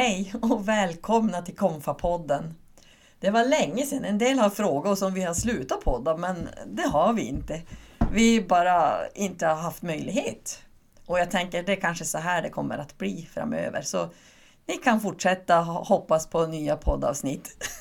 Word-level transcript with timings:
Hej 0.00 0.34
och 0.42 0.68
välkomna 0.68 1.42
till 1.42 1.56
Konfa-podden! 1.56 2.54
Det 3.18 3.30
var 3.30 3.44
länge 3.44 3.86
sedan. 3.86 4.04
En 4.04 4.18
del 4.18 4.38
har 4.38 4.50
frågat 4.50 4.92
oss 4.92 5.02
om 5.02 5.14
vi 5.14 5.22
har 5.22 5.34
slutat 5.34 5.80
podda, 5.80 6.16
men 6.16 6.48
det 6.66 6.88
har 6.88 7.12
vi 7.12 7.22
inte. 7.22 7.62
Vi 8.12 8.42
bara 8.42 9.08
inte 9.14 9.46
har 9.46 9.54
haft 9.54 9.82
möjlighet. 9.82 10.62
Och 11.06 11.18
jag 11.18 11.30
tänker 11.30 11.62
det 11.62 11.72
är 11.72 11.80
kanske 11.80 12.04
så 12.04 12.18
här 12.18 12.42
det 12.42 12.48
kommer 12.48 12.78
att 12.78 12.98
bli 12.98 13.28
framöver. 13.32 13.82
Så 13.82 14.08
ni 14.66 14.76
kan 14.76 15.00
fortsätta 15.00 15.56
hoppas 15.60 16.26
på 16.26 16.46
nya 16.46 16.76
poddavsnitt. 16.76 17.72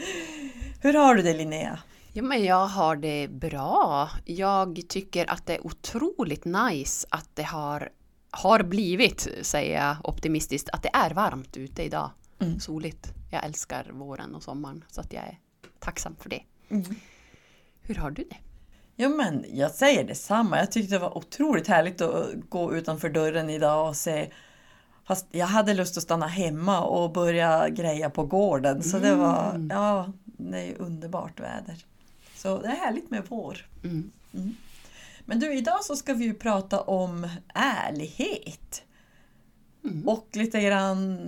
Hur 0.82 0.94
har 0.94 1.14
du 1.14 1.22
det 1.22 1.34
Linnea? 1.34 1.78
Ja, 2.12 2.22
men 2.22 2.44
jag 2.44 2.66
har 2.66 2.96
det 2.96 3.28
bra. 3.28 4.10
Jag 4.24 4.80
tycker 4.88 5.30
att 5.30 5.46
det 5.46 5.54
är 5.54 5.66
otroligt 5.66 6.44
nice 6.44 7.06
att 7.10 7.28
det 7.34 7.42
har, 7.42 7.88
har 8.36 8.62
blivit, 8.62 9.28
säger 9.42 9.86
jag 9.86 9.96
optimistiskt, 10.04 10.68
att 10.68 10.82
det 10.82 10.90
är 10.92 11.10
varmt 11.10 11.56
ute 11.56 11.82
idag. 11.82 12.10
Mm. 12.38 12.60
Soligt. 12.60 13.12
Jag 13.30 13.44
älskar 13.44 13.90
våren 13.92 14.34
och 14.34 14.42
sommaren 14.42 14.84
så 14.88 15.00
att 15.00 15.12
jag 15.12 15.22
är 15.22 15.38
tacksam 15.78 16.16
för 16.20 16.30
det. 16.30 16.42
Mm. 16.68 16.94
Hur 17.82 17.94
har 17.94 18.10
du 18.10 18.24
det? 18.30 18.36
Ja 18.96 19.08
men 19.08 19.44
jag 19.52 19.70
säger 19.70 20.04
detsamma. 20.04 20.58
Jag 20.58 20.72
tyckte 20.72 20.94
det 20.94 20.98
var 20.98 21.18
otroligt 21.18 21.66
härligt 21.66 22.00
att 22.00 22.28
gå 22.48 22.74
utanför 22.74 23.08
dörren 23.08 23.50
idag 23.50 23.88
och 23.88 23.96
se 23.96 24.30
Fast 25.06 25.26
jag 25.30 25.46
hade 25.46 25.74
lust 25.74 25.96
att 25.96 26.02
stanna 26.02 26.26
hemma 26.26 26.80
och 26.80 27.12
börja 27.12 27.68
greja 27.68 28.10
på 28.10 28.24
gården. 28.24 28.82
Så 28.82 28.98
det 28.98 29.14
var, 29.14 29.50
mm. 29.50 29.70
ja, 29.70 30.12
det 30.24 30.58
är 30.58 30.80
underbart 30.80 31.40
väder. 31.40 31.84
Så 32.34 32.58
det 32.58 32.68
är 32.68 32.76
härligt 32.76 33.10
med 33.10 33.22
vår. 33.28 33.66
Mm. 33.84 34.10
Mm. 34.34 34.56
Men 35.26 35.40
du, 35.40 35.54
idag 35.54 35.84
så 35.84 35.96
ska 35.96 36.14
vi 36.14 36.24
ju 36.24 36.34
prata 36.34 36.80
om 36.80 37.28
ärlighet. 37.54 38.82
Mm. 39.84 40.08
Och 40.08 40.28
lite 40.32 40.60
grann, 40.60 41.18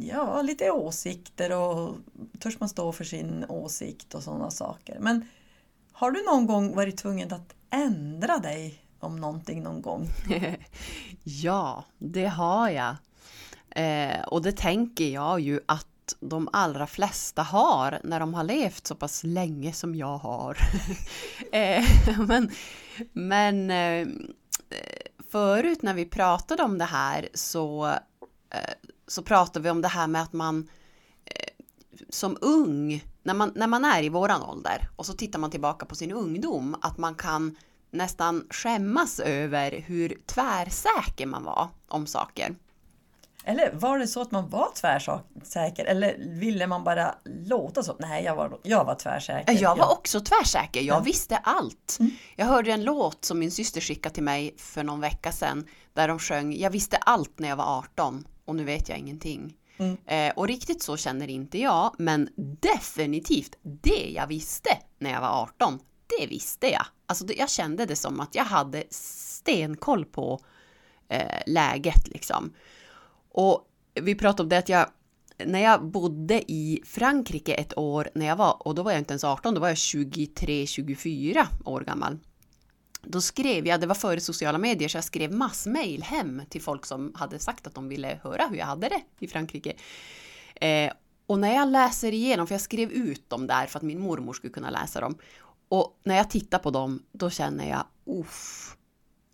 ja, 0.00 0.42
lite 0.42 0.70
åsikter 0.70 1.58
och 1.58 1.96
törs 2.38 2.60
man 2.60 2.68
stå 2.68 2.92
för 2.92 3.04
sin 3.04 3.44
åsikt 3.48 4.14
och 4.14 4.22
sådana 4.22 4.50
saker. 4.50 4.98
Men 5.00 5.28
har 5.92 6.10
du 6.10 6.24
någon 6.24 6.46
gång 6.46 6.74
varit 6.74 6.96
tvungen 6.96 7.32
att 7.32 7.54
ändra 7.70 8.38
dig 8.38 8.84
om 9.00 9.16
någonting 9.16 9.62
någon 9.62 9.82
gång? 9.82 10.08
ja, 11.24 11.84
det 11.98 12.26
har 12.26 12.70
jag. 12.70 12.96
Eh, 13.70 14.22
och 14.22 14.42
det 14.42 14.52
tänker 14.52 15.08
jag 15.08 15.40
ju 15.40 15.60
att 15.66 16.14
de 16.20 16.48
allra 16.52 16.86
flesta 16.86 17.42
har 17.42 18.00
när 18.04 18.20
de 18.20 18.34
har 18.34 18.44
levt 18.44 18.86
så 18.86 18.94
pass 18.94 19.24
länge 19.24 19.72
som 19.72 19.94
jag 19.94 20.18
har. 20.18 20.58
eh, 21.52 21.84
men 22.18 22.50
men 23.12 23.70
eh, 23.70 24.08
förut 25.30 25.82
när 25.82 25.94
vi 25.94 26.04
pratade 26.04 26.62
om 26.62 26.78
det 26.78 26.84
här 26.84 27.28
så, 27.34 27.86
eh, 28.50 28.74
så 29.06 29.22
pratade 29.22 29.62
vi 29.62 29.70
om 29.70 29.82
det 29.82 29.88
här 29.88 30.06
med 30.06 30.22
att 30.22 30.32
man 30.32 30.68
eh, 31.24 31.64
som 32.08 32.38
ung, 32.40 33.04
när 33.22 33.34
man, 33.34 33.52
när 33.54 33.66
man 33.66 33.84
är 33.84 34.02
i 34.02 34.08
våran 34.08 34.42
ålder 34.42 34.88
och 34.96 35.06
så 35.06 35.12
tittar 35.12 35.38
man 35.38 35.50
tillbaka 35.50 35.86
på 35.86 35.94
sin 35.94 36.12
ungdom, 36.12 36.76
att 36.80 36.98
man 36.98 37.14
kan 37.14 37.56
nästan 37.90 38.46
skämmas 38.50 39.20
över 39.20 39.84
hur 39.86 40.18
tvärsäker 40.26 41.26
man 41.26 41.44
var 41.44 41.68
om 41.88 42.06
saker. 42.06 42.54
Eller 43.44 43.72
var 43.72 43.98
det 43.98 44.06
så 44.06 44.20
att 44.20 44.30
man 44.30 44.48
var 44.48 44.68
tvärsäker 44.74 45.84
eller 45.84 46.16
ville 46.18 46.66
man 46.66 46.84
bara 46.84 47.14
låta 47.24 47.82
så? 47.82 47.96
Nej, 47.98 48.24
jag 48.24 48.36
var, 48.36 48.58
jag 48.62 48.84
var 48.84 48.94
tvärsäker. 48.94 49.62
Jag 49.62 49.76
var 49.76 49.92
också 49.92 50.20
tvärsäker. 50.20 50.80
Jag 50.80 50.96
ja. 50.96 51.00
visste 51.00 51.36
allt. 51.36 51.96
Mm. 52.00 52.12
Jag 52.36 52.46
hörde 52.46 52.72
en 52.72 52.84
låt 52.84 53.24
som 53.24 53.38
min 53.38 53.50
syster 53.50 53.80
skickade 53.80 54.14
till 54.14 54.22
mig 54.22 54.54
för 54.58 54.82
någon 54.82 55.00
vecka 55.00 55.32
sedan 55.32 55.66
där 55.92 56.08
de 56.08 56.18
sjöng 56.18 56.56
Jag 56.56 56.70
visste 56.70 56.96
allt 56.96 57.38
när 57.38 57.48
jag 57.48 57.56
var 57.56 57.78
18 57.78 58.26
och 58.44 58.56
nu 58.56 58.64
vet 58.64 58.88
jag 58.88 58.98
ingenting. 58.98 59.56
Mm. 59.76 59.96
Eh, 60.06 60.32
och 60.36 60.48
riktigt 60.48 60.82
så 60.82 60.96
känner 60.96 61.30
inte 61.30 61.58
jag, 61.58 61.94
men 61.98 62.28
definitivt 62.60 63.56
det 63.62 64.10
jag 64.14 64.26
visste 64.26 64.70
när 64.98 65.12
jag 65.12 65.20
var 65.20 65.42
18, 65.42 65.78
det 66.18 66.26
visste 66.26 66.66
jag. 66.66 66.86
Alltså 67.06 67.26
jag 67.36 67.50
kände 67.50 67.86
det 67.86 67.96
som 67.96 68.20
att 68.20 68.34
jag 68.34 68.44
hade 68.44 68.84
stenkoll 68.90 70.04
på 70.04 70.40
eh, 71.08 71.42
läget 71.46 72.08
liksom. 72.08 72.52
Och 73.32 73.68
vi 73.94 74.14
pratade 74.14 74.42
om 74.42 74.48
det 74.48 74.58
att 74.58 74.68
jag, 74.68 74.86
när 75.44 75.60
jag 75.60 75.84
bodde 75.84 76.52
i 76.52 76.82
Frankrike 76.86 77.54
ett 77.54 77.78
år, 77.78 78.10
när 78.14 78.26
jag 78.26 78.36
var, 78.36 78.66
och 78.66 78.74
då 78.74 78.82
var 78.82 78.90
jag 78.90 79.00
inte 79.00 79.12
ens 79.12 79.24
18, 79.24 79.54
då 79.54 79.60
var 79.60 79.68
jag 79.68 79.74
23-24 79.74 81.46
år 81.64 81.80
gammal. 81.80 82.18
Då 83.02 83.20
skrev 83.20 83.66
jag, 83.66 83.80
det 83.80 83.86
var 83.86 83.94
före 83.94 84.20
sociala 84.20 84.58
medier, 84.58 84.88
så 84.88 84.96
jag 84.96 85.04
skrev 85.04 85.32
massmail 85.32 86.02
hem 86.02 86.42
till 86.48 86.62
folk 86.62 86.86
som 86.86 87.12
hade 87.14 87.38
sagt 87.38 87.66
att 87.66 87.74
de 87.74 87.88
ville 87.88 88.20
höra 88.22 88.46
hur 88.46 88.56
jag 88.56 88.66
hade 88.66 88.88
det 88.88 89.02
i 89.18 89.28
Frankrike. 89.28 89.72
Eh, 90.54 90.92
och 91.26 91.38
när 91.38 91.54
jag 91.54 91.68
läser 91.68 92.12
igenom, 92.12 92.46
för 92.46 92.54
jag 92.54 92.62
skrev 92.62 92.90
ut 92.92 93.30
dem 93.30 93.46
där 93.46 93.66
för 93.66 93.78
att 93.78 93.82
min 93.82 94.00
mormor 94.00 94.32
skulle 94.32 94.52
kunna 94.52 94.70
läsa 94.70 95.00
dem. 95.00 95.18
Och 95.68 96.00
när 96.04 96.16
jag 96.16 96.30
tittar 96.30 96.58
på 96.58 96.70
dem, 96.70 97.02
då 97.12 97.30
känner 97.30 97.68
jag, 97.68 97.84
uff, 98.06 98.76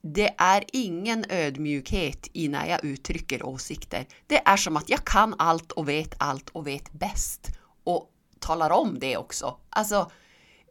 det 0.01 0.35
är 0.39 0.65
ingen 0.73 1.25
ödmjukhet 1.29 2.29
i 2.33 2.49
när 2.49 2.67
jag 2.67 2.85
uttrycker 2.85 3.47
åsikter. 3.47 4.07
Det 4.27 4.49
är 4.49 4.57
som 4.57 4.77
att 4.77 4.91
jag 4.91 5.05
kan 5.05 5.35
allt 5.39 5.73
och 5.73 5.89
vet 5.89 6.15
allt 6.19 6.49
och 6.49 6.67
vet 6.67 6.93
bäst 6.93 7.49
och 7.85 8.11
talar 8.39 8.71
om 8.71 8.99
det 8.99 9.17
också. 9.17 9.57
Alltså 9.71 10.11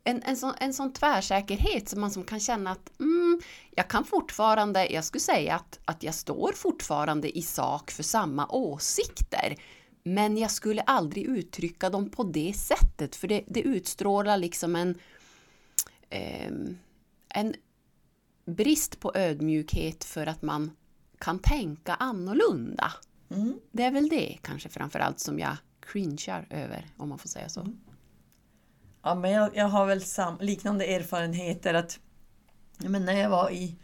en, 0.03 0.23
en, 0.23 0.37
sån, 0.37 0.53
en 0.59 0.73
sån 0.73 0.93
tvärsäkerhet 0.93 1.89
som 1.89 2.01
man 2.01 2.11
som 2.11 2.23
kan 2.23 2.39
känna 2.39 2.71
att 2.71 2.99
mm, 2.99 3.41
jag 3.71 3.87
kan 3.87 4.05
fortfarande, 4.05 4.87
jag 4.93 5.05
skulle 5.05 5.21
säga 5.21 5.55
att, 5.55 5.79
att 5.85 6.03
jag 6.03 6.13
står 6.13 6.51
fortfarande 6.51 7.37
i 7.37 7.41
sak 7.41 7.91
för 7.91 8.03
samma 8.03 8.47
åsikter. 8.47 9.55
Men 10.03 10.37
jag 10.37 10.51
skulle 10.51 10.81
aldrig 10.81 11.25
uttrycka 11.25 11.89
dem 11.89 12.09
på 12.09 12.23
det 12.23 12.53
sättet 12.53 13.15
för 13.15 13.27
det, 13.27 13.43
det 13.47 13.61
utstrålar 13.61 14.37
liksom 14.37 14.75
en, 14.75 14.97
eh, 16.09 16.51
en 17.29 17.55
brist 18.47 18.99
på 18.99 19.11
ödmjukhet 19.15 20.03
för 20.03 20.27
att 20.27 20.41
man 20.41 20.71
kan 21.19 21.39
tänka 21.39 21.93
annorlunda. 21.93 22.93
Mm. 23.29 23.59
Det 23.71 23.83
är 23.83 23.91
väl 23.91 24.09
det 24.09 24.37
kanske 24.41 24.69
framförallt 24.69 25.19
som 25.19 25.39
jag 25.39 25.57
cringear 25.79 26.47
över, 26.49 26.85
om 26.97 27.09
man 27.09 27.17
får 27.17 27.29
säga 27.29 27.49
så. 27.49 27.61
Mm. 27.61 27.77
Ja, 29.03 29.15
men 29.15 29.31
jag, 29.31 29.55
jag 29.55 29.65
har 29.65 29.85
väl 29.85 30.01
sam, 30.01 30.37
liknande 30.41 30.85
erfarenheter 30.85 31.73
att 31.73 31.99
men 32.77 33.05
när 33.05 33.13
jag 33.13 33.29
var 33.29 33.51
i, 33.51 33.79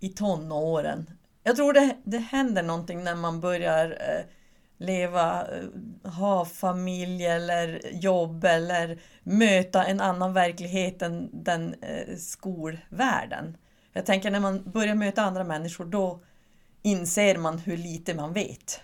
i 0.00 0.08
tonåren. 0.08 1.10
Jag 1.42 1.56
tror 1.56 1.72
det, 1.72 1.96
det 2.04 2.18
händer 2.18 2.62
någonting 2.62 3.04
när 3.04 3.14
man 3.14 3.40
börjar 3.40 3.90
eh, 3.90 4.24
leva, 4.76 5.46
eh, 5.46 6.10
ha 6.12 6.44
familj 6.44 7.26
eller 7.26 7.80
jobb 7.92 8.44
eller 8.44 9.00
möta 9.22 9.84
en 9.84 10.00
annan 10.00 10.32
verklighet 10.32 11.02
än 11.02 11.30
den 11.32 11.74
eh, 11.74 12.16
skolvärlden. 12.16 13.56
Jag 13.92 14.06
tänker 14.06 14.30
när 14.30 14.40
man 14.40 14.62
börjar 14.70 14.94
möta 14.94 15.22
andra 15.22 15.44
människor 15.44 15.84
då 15.84 16.20
inser 16.82 17.38
man 17.38 17.58
hur 17.58 17.76
lite 17.76 18.14
man 18.14 18.32
vet. 18.32 18.80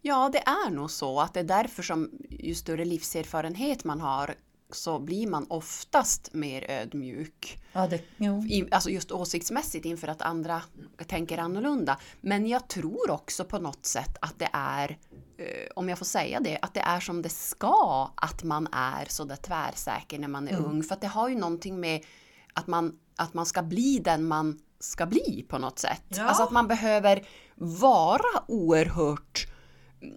Ja, 0.00 0.30
det 0.32 0.38
är 0.38 0.70
nog 0.70 0.90
så 0.90 1.20
att 1.20 1.34
det 1.34 1.40
är 1.40 1.44
därför 1.44 1.82
som 1.82 2.10
ju 2.30 2.54
större 2.54 2.84
livserfarenhet 2.84 3.84
man 3.84 4.00
har 4.00 4.34
så 4.72 4.98
blir 4.98 5.26
man 5.26 5.46
oftast 5.48 6.34
mer 6.34 6.70
ödmjuk. 6.70 7.58
Ja, 7.72 7.86
det, 7.86 8.02
I, 8.48 8.68
alltså 8.70 8.90
just 8.90 9.12
åsiktsmässigt 9.12 9.84
inför 9.84 10.08
att 10.08 10.22
andra 10.22 10.62
tänker 11.06 11.38
annorlunda. 11.38 11.98
Men 12.20 12.46
jag 12.46 12.68
tror 12.68 13.10
också 13.10 13.44
på 13.44 13.58
något 13.58 13.86
sätt 13.86 14.16
att 14.20 14.38
det 14.38 14.48
är, 14.52 14.98
eh, 15.38 15.68
om 15.76 15.88
jag 15.88 15.98
får 15.98 16.04
säga 16.04 16.40
det, 16.40 16.58
att 16.62 16.74
det 16.74 16.80
är 16.80 17.00
som 17.00 17.22
det 17.22 17.28
ska 17.28 18.10
att 18.14 18.42
man 18.42 18.68
är 18.72 19.04
så 19.08 19.24
där 19.24 19.36
tvärsäker 19.36 20.18
när 20.18 20.28
man 20.28 20.48
är 20.48 20.52
mm. 20.52 20.64
ung. 20.64 20.82
För 20.82 20.94
att 20.94 21.00
det 21.00 21.06
har 21.06 21.28
ju 21.28 21.38
någonting 21.38 21.80
med 21.80 22.04
att 22.52 22.66
man, 22.66 22.98
att 23.16 23.34
man 23.34 23.46
ska 23.46 23.62
bli 23.62 23.98
den 23.98 24.24
man 24.24 24.58
ska 24.80 25.06
bli 25.06 25.46
på 25.48 25.58
något 25.58 25.78
sätt. 25.78 26.02
Ja. 26.08 26.22
Alltså 26.24 26.42
att 26.42 26.50
man 26.50 26.68
behöver 26.68 27.26
vara 27.54 28.42
oerhört 28.48 29.46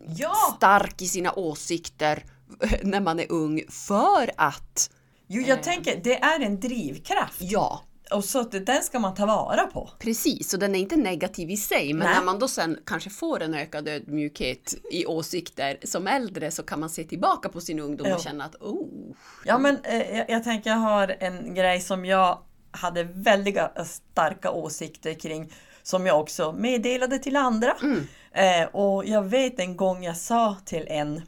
ja. 0.08 0.36
stark 0.58 1.02
i 1.02 1.08
sina 1.08 1.34
åsikter 1.34 2.24
när 2.84 3.00
man 3.00 3.20
är 3.20 3.32
ung 3.32 3.62
för 3.70 4.32
att... 4.38 4.92
Jo, 5.28 5.42
jag 5.42 5.58
eh, 5.58 5.64
tänker 5.64 6.02
det 6.04 6.20
är 6.20 6.40
en 6.40 6.60
drivkraft. 6.60 7.42
Ja. 7.42 7.84
Och 8.12 8.26
så 8.26 8.40
att 8.40 8.52
den 8.52 8.84
ska 8.84 9.00
man 9.00 9.16
ta 9.16 9.26
vara 9.26 9.68
på. 9.68 9.90
Precis, 10.00 10.54
och 10.54 10.60
den 10.60 10.76
är 10.76 10.80
inte 10.80 10.96
negativ 10.96 11.50
i 11.50 11.58
sig, 11.58 11.94
men 11.94 12.08
Nej. 12.08 12.16
när 12.16 12.26
man 12.26 12.40
då 12.40 12.48
sen 12.48 12.78
kanske 12.86 13.10
får 13.10 13.42
en 13.42 13.54
ökad 13.54 13.88
ödmjukhet 13.88 14.76
i 14.92 15.06
åsikter 15.06 15.78
som 15.84 16.08
äldre 16.08 16.52
så 16.52 16.64
kan 16.64 16.80
man 16.80 16.90
se 16.90 17.04
tillbaka 17.04 17.50
på 17.50 17.62
sin 17.62 17.80
ungdom 17.80 18.08
jo. 18.10 18.16
och 18.16 18.22
känna 18.22 18.44
att 18.44 18.56
oh. 18.56 19.16
Ja, 19.46 19.58
men 19.58 19.78
eh, 19.84 20.18
jag, 20.18 20.30
jag 20.30 20.44
tänker 20.44 20.70
jag 20.70 20.78
har 20.78 21.16
en 21.20 21.54
grej 21.56 21.80
som 21.80 22.06
jag 22.06 22.40
hade 22.72 23.04
väldigt 23.04 23.58
starka 23.86 24.52
åsikter 24.52 25.14
kring 25.14 25.52
som 25.84 26.06
jag 26.06 26.20
också 26.20 26.52
meddelade 26.52 27.20
till 27.20 27.36
andra. 27.36 27.76
Mm. 27.82 28.08
Eh, 28.32 28.76
och 28.76 29.06
jag 29.06 29.24
vet 29.24 29.60
en 29.60 29.78
gång 29.78 30.04
jag 30.04 30.18
sa 30.18 30.58
till 30.66 30.88
en, 30.88 31.22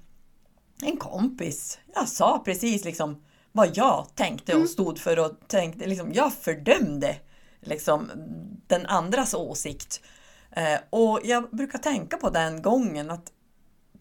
en 0.82 0.98
kompis, 0.98 1.80
jag 1.96 2.08
sa 2.08 2.42
precis 2.46 2.86
liksom 2.86 3.24
vad 3.52 3.78
jag 3.78 4.08
tänkte 4.16 4.52
och 4.52 4.58
mm. 4.58 4.68
stod 4.68 5.00
för 5.00 5.20
och 5.20 5.32
tänkte, 5.48 5.88
liksom, 5.88 6.14
jag 6.14 6.34
fördömde 6.34 7.16
liksom, 7.60 8.12
den 8.68 8.86
andras 8.86 9.34
åsikt. 9.34 10.02
Eh, 10.52 10.80
och 10.90 11.20
jag 11.24 11.50
brukar 11.50 11.80
tänka 11.80 12.18
på 12.18 12.30
den 12.30 12.62
gången 12.62 13.12
att 13.12 13.32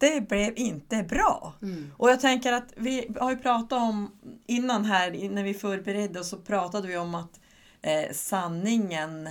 det 0.00 0.28
blev 0.28 0.52
inte 0.56 1.02
bra. 1.02 1.54
Mm. 1.62 1.92
Och 1.96 2.10
jag 2.10 2.20
tänker 2.20 2.52
att 2.52 2.72
vi 2.76 3.08
har 3.20 3.30
ju 3.30 3.36
pratat 3.36 3.72
om 3.72 4.10
innan 4.46 4.84
här 4.84 5.28
när 5.30 5.44
vi 5.44 5.54
förberedde 5.54 6.20
oss 6.20 6.28
så 6.28 6.36
pratade 6.36 6.88
vi 6.88 6.96
om 6.96 7.14
att 7.14 7.40
eh, 7.82 8.12
sanningen 8.12 9.30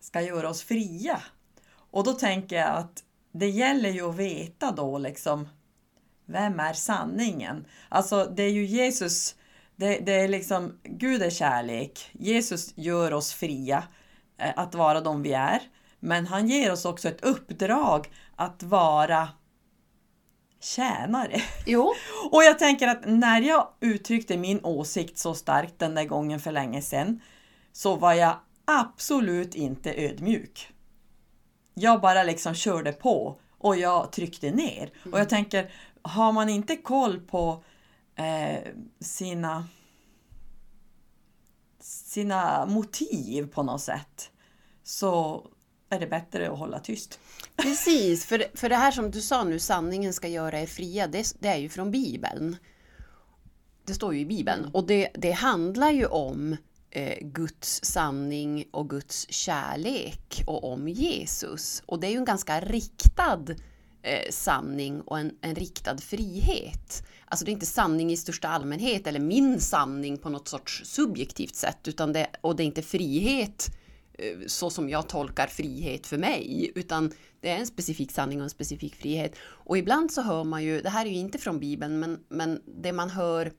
ska 0.00 0.20
göra 0.20 0.48
oss 0.48 0.62
fria. 0.62 1.22
Och 1.90 2.04
då 2.04 2.12
tänker 2.12 2.56
jag 2.56 2.76
att 2.76 3.04
det 3.32 3.48
gäller 3.48 3.90
ju 3.90 4.08
att 4.08 4.16
veta 4.16 4.70
då 4.70 4.98
liksom 4.98 5.48
vem 6.26 6.60
är 6.60 6.72
sanningen? 6.72 7.64
Alltså 7.88 8.24
det 8.24 8.42
är 8.42 8.50
ju 8.50 8.64
Jesus, 8.64 9.34
det, 9.76 9.98
det 9.98 10.12
är 10.12 10.28
liksom 10.28 10.78
Gud 10.82 11.22
är 11.22 11.30
kärlek. 11.30 12.10
Jesus 12.12 12.72
gör 12.76 13.12
oss 13.12 13.32
fria 13.32 13.84
eh, 14.38 14.52
att 14.56 14.74
vara 14.74 15.00
de 15.00 15.22
vi 15.22 15.32
är. 15.32 15.62
Men 16.00 16.26
han 16.26 16.48
ger 16.48 16.72
oss 16.72 16.84
också 16.84 17.08
ett 17.08 17.24
uppdrag 17.24 18.08
att 18.36 18.62
vara 18.62 19.28
tjänare. 20.60 21.42
Jo, 21.66 21.94
Och 22.30 22.42
jag 22.42 22.58
tänker 22.58 22.88
att 22.88 23.02
när 23.06 23.40
jag 23.40 23.68
uttryckte 23.80 24.36
min 24.36 24.64
åsikt 24.64 25.18
så 25.18 25.34
starkt 25.34 25.78
den 25.78 25.94
där 25.94 26.04
gången 26.04 26.40
för 26.40 26.52
länge 26.52 26.82
sedan 26.82 27.20
så 27.72 27.96
var 27.96 28.12
jag 28.12 28.36
absolut 28.64 29.54
inte 29.54 29.94
ödmjuk. 29.94 30.72
Jag 31.74 32.00
bara 32.00 32.22
liksom 32.22 32.54
körde 32.54 32.92
på 32.92 33.40
och 33.58 33.76
jag 33.76 34.12
tryckte 34.12 34.50
ner. 34.50 34.90
Och 35.12 35.20
jag 35.20 35.28
tänker, 35.28 35.72
har 36.02 36.32
man 36.32 36.48
inte 36.48 36.76
koll 36.76 37.20
på 37.20 37.64
eh, 38.16 38.72
sina 39.00 39.66
sina 41.80 42.66
motiv 42.66 43.46
på 43.46 43.62
något 43.62 43.80
sätt 43.80 44.30
så 44.82 45.42
är 45.90 46.00
det 46.00 46.06
bättre 46.06 46.50
att 46.50 46.58
hålla 46.58 46.78
tyst. 46.78 47.18
precis. 47.56 48.26
För, 48.26 48.44
för 48.54 48.68
det 48.68 48.76
här 48.76 48.90
som 48.90 49.10
du 49.10 49.20
sa 49.20 49.44
nu, 49.44 49.58
sanningen 49.58 50.12
ska 50.12 50.28
göra 50.28 50.60
er 50.60 50.66
fria, 50.66 51.06
det, 51.06 51.34
det 51.38 51.48
är 51.48 51.56
ju 51.56 51.68
från 51.68 51.90
Bibeln. 51.90 52.56
Det 53.84 53.94
står 53.94 54.14
ju 54.14 54.20
i 54.20 54.26
Bibeln. 54.26 54.70
Och 54.72 54.86
det, 54.86 55.08
det 55.14 55.32
handlar 55.32 55.90
ju 55.90 56.06
om 56.06 56.56
eh, 56.90 57.18
Guds 57.20 57.84
sanning 57.84 58.64
och 58.70 58.90
Guds 58.90 59.30
kärlek 59.30 60.42
och 60.46 60.72
om 60.72 60.88
Jesus. 60.88 61.82
Och 61.86 62.00
det 62.00 62.06
är 62.06 62.10
ju 62.10 62.16
en 62.16 62.24
ganska 62.24 62.60
riktad 62.60 63.44
eh, 64.02 64.30
sanning 64.30 65.00
och 65.00 65.18
en, 65.18 65.32
en 65.40 65.54
riktad 65.54 65.98
frihet. 65.98 67.06
Alltså 67.24 67.44
det 67.44 67.50
är 67.50 67.52
inte 67.52 67.66
sanning 67.66 68.12
i 68.12 68.16
största 68.16 68.48
allmänhet 68.48 69.06
eller 69.06 69.20
min 69.20 69.60
sanning 69.60 70.18
på 70.18 70.28
något 70.28 70.48
sorts 70.48 70.82
subjektivt 70.84 71.54
sätt 71.54 71.88
utan 71.88 72.12
det, 72.12 72.26
och 72.40 72.56
det 72.56 72.62
är 72.62 72.66
inte 72.66 72.82
frihet 72.82 73.70
Eh, 74.18 74.46
så 74.46 74.70
som 74.70 74.88
jag 74.88 75.08
tolkar 75.08 75.46
frihet 75.46 76.06
för 76.06 76.18
mig 76.18 76.72
utan 76.74 77.12
det 77.40 77.50
är 77.50 77.56
en 77.56 77.66
specifik 77.66 78.12
sanning 78.12 78.38
och 78.38 78.44
en 78.44 78.50
specifik 78.50 78.94
frihet. 78.94 79.36
Och 79.40 79.78
ibland 79.78 80.12
så 80.12 80.22
hör 80.22 80.44
man 80.44 80.64
ju, 80.64 80.80
det 80.80 80.90
här 80.90 81.06
är 81.06 81.10
ju 81.10 81.16
inte 81.16 81.38
från 81.38 81.60
Bibeln 81.60 82.00
men, 82.00 82.24
men 82.28 82.62
det 82.66 82.92
man 82.92 83.10
hör 83.10 83.52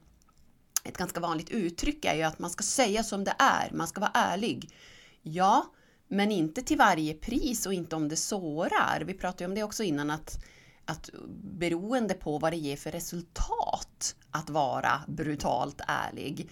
ett 0.83 0.97
ganska 0.97 1.19
vanligt 1.19 1.49
uttryck 1.49 2.05
är 2.05 2.15
ju 2.15 2.23
att 2.23 2.39
man 2.39 2.49
ska 2.49 2.63
säga 2.63 3.03
som 3.03 3.23
det 3.23 3.35
är, 3.39 3.71
man 3.73 3.87
ska 3.87 4.01
vara 4.01 4.11
ärlig. 4.13 4.73
Ja, 5.21 5.73
men 6.07 6.31
inte 6.31 6.61
till 6.61 6.77
varje 6.77 7.13
pris 7.13 7.65
och 7.65 7.73
inte 7.73 7.95
om 7.95 8.09
det 8.09 8.15
sårar. 8.15 9.03
Vi 9.07 9.13
pratade 9.13 9.43
ju 9.43 9.47
om 9.47 9.55
det 9.55 9.63
också 9.63 9.83
innan 9.83 10.09
att, 10.09 10.45
att 10.85 11.09
beroende 11.41 12.13
på 12.13 12.39
vad 12.39 12.53
det 12.53 12.57
ger 12.57 12.77
för 12.77 12.91
resultat 12.91 14.15
att 14.31 14.49
vara 14.49 15.01
brutalt 15.07 15.81
ärlig. 15.87 16.49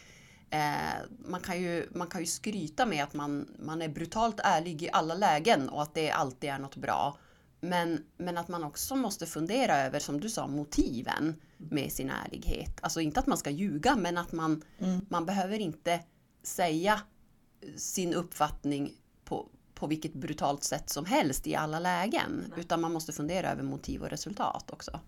Eh, 0.49 1.01
man, 1.25 1.41
kan 1.41 1.61
ju, 1.61 1.89
man 1.95 2.07
kan 2.07 2.21
ju 2.21 2.27
skryta 2.27 2.85
med 2.85 3.03
att 3.03 3.13
man, 3.13 3.47
man 3.59 3.81
är 3.81 3.89
brutalt 3.89 4.39
ärlig 4.43 4.81
i 4.83 4.89
alla 4.91 5.13
lägen 5.13 5.69
och 5.69 5.81
att 5.81 5.93
det 5.93 6.11
alltid 6.11 6.49
är 6.49 6.59
något 6.59 6.75
bra. 6.75 7.17
Men, 7.61 8.03
men 8.17 8.37
att 8.37 8.47
man 8.47 8.63
också 8.63 8.95
måste 8.95 9.25
fundera 9.25 9.77
över, 9.77 9.99
som 9.99 10.19
du 10.19 10.29
sa, 10.29 10.47
motiven 10.47 11.35
med 11.57 11.91
sin 11.91 12.09
ärlighet. 12.25 12.79
Alltså 12.81 13.01
inte 13.01 13.19
att 13.19 13.27
man 13.27 13.37
ska 13.37 13.49
ljuga, 13.49 13.95
men 13.95 14.17
att 14.17 14.31
man, 14.31 14.61
man 15.09 15.25
behöver 15.25 15.59
inte 15.59 15.99
säga 16.43 17.01
sin 17.77 18.13
uppfattning 18.13 18.93
på, 19.25 19.47
på 19.73 19.87
vilket 19.87 20.13
brutalt 20.13 20.63
sätt 20.63 20.89
som 20.89 21.05
helst 21.05 21.47
i 21.47 21.55
alla 21.55 21.79
lägen. 21.79 22.53
Utan 22.57 22.81
man 22.81 22.93
måste 22.93 23.11
fundera 23.13 23.51
över 23.51 23.63
motiv 23.63 24.01
och 24.01 24.09
resultat 24.09 24.71
också. 24.71 24.99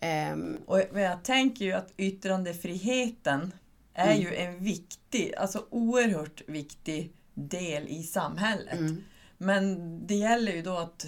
Ehm, 0.00 0.56
Och 0.66 0.78
jag- 0.78 0.92
men 0.92 1.02
jag 1.02 1.24
tänker 1.24 1.64
ju 1.64 1.72
att 1.72 1.92
yttrandefriheten 1.96 3.52
är 3.98 4.14
ju 4.14 4.34
en 4.34 4.64
viktig, 4.64 5.34
alltså 5.34 5.66
oerhört 5.70 6.42
viktig 6.46 7.12
del 7.34 7.88
i 7.88 8.02
samhället. 8.02 8.78
Men 9.38 10.06
det 10.06 10.14
gäller 10.14 10.52
ju 10.52 10.62
då 10.62 10.76
att 10.76 11.06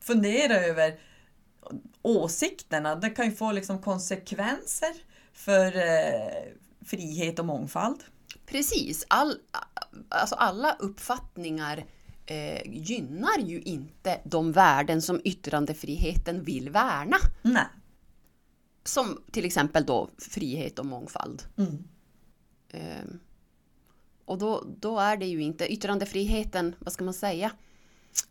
fundera 0.00 0.54
över 0.54 0.98
åsikterna. 2.02 2.94
Det 2.94 3.10
kan 3.10 3.26
ju 3.26 3.32
få 3.32 3.52
liksom 3.52 3.82
konsekvenser 3.82 4.94
för 5.32 5.76
eh, 5.76 6.52
frihet 6.86 7.38
och 7.38 7.44
mångfald. 7.46 8.04
Precis, 8.46 9.04
All, 9.08 9.34
alltså 10.08 10.34
alla 10.34 10.76
uppfattningar 10.78 11.84
eh, 12.26 12.62
gynnar 12.66 13.38
ju 13.38 13.60
inte 13.60 14.20
de 14.24 14.52
värden 14.52 15.02
som 15.02 15.20
yttrandefriheten 15.24 16.42
vill 16.42 16.70
värna. 16.70 17.16
Nej. 17.42 17.66
Som 18.84 19.22
till 19.30 19.44
exempel 19.44 19.84
då 19.86 20.10
frihet 20.18 20.78
och 20.78 20.86
mångfald. 20.86 21.42
Mm. 21.56 21.84
Eh, 22.72 23.04
och 24.24 24.38
då, 24.38 24.64
då 24.80 24.98
är 24.98 25.16
det 25.16 25.26
ju 25.26 25.42
inte, 25.42 25.72
yttrandefriheten, 25.72 26.74
vad 26.78 26.92
ska 26.92 27.04
man 27.04 27.14
säga, 27.14 27.50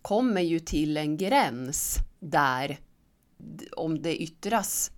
kommer 0.01 0.41
ju 0.41 0.59
till 0.59 0.97
en 0.97 1.17
gräns 1.17 1.97
där 2.19 2.79
om 3.71 4.01
det 4.01 4.21
yttras 4.21 4.91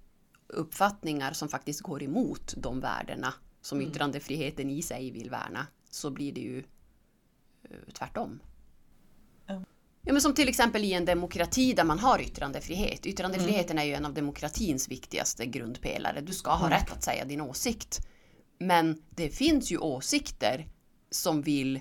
uppfattningar 0.48 1.34
som 1.34 1.50
faktiskt 1.50 1.82
går 1.82 2.04
emot 2.04 2.54
de 2.58 2.80
värdena 2.80 3.34
som 3.62 3.82
yttrandefriheten 3.82 4.70
i 4.70 4.82
sig 4.82 5.12
vill 5.12 5.30
värna 5.30 5.68
så 5.90 6.12
blir 6.12 6.34
det 6.34 6.42
ju 6.42 6.60
eh, 7.64 7.94
tvärtom. 7.94 8.40
Ja. 9.46 9.64
Ja, 10.06 10.14
men 10.14 10.22
som 10.22 10.34
till 10.34 10.50
exempel 10.50 10.84
i 10.84 10.94
en 10.94 11.06
demokrati 11.06 11.74
där 11.74 11.84
man 11.84 12.00
har 12.00 12.22
yttrandefrihet. 12.22 13.06
Yttrandefriheten 13.06 13.78
är 13.78 13.84
ju 13.84 13.94
en 13.94 14.06
av 14.06 14.14
demokratins 14.14 14.90
viktigaste 14.90 15.46
grundpelare. 15.46 16.22
Du 16.22 16.34
ska 16.34 16.52
ha 16.52 16.70
rätt 16.70 16.92
att 16.92 17.04
säga 17.04 17.26
din 17.26 17.42
åsikt. 17.42 18.08
Men 18.68 19.02
det 19.10 19.30
finns 19.30 19.72
ju 19.72 19.78
åsikter 19.78 20.68
som 21.12 21.42
vill, 21.42 21.80